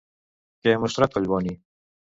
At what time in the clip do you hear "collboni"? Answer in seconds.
1.19-1.59